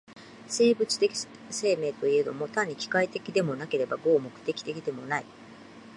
[0.47, 1.13] 生物的
[1.51, 5.25] 生命といえども、単に機械的でもなければ合目的的でもない。